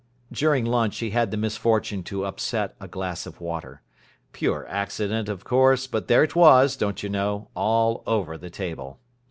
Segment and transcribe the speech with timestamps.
[0.31, 3.83] During lunch he had the misfortune to upset a glass of water.
[4.33, 8.99] Pure accident, of course, but there it was, don't you know, all over the table.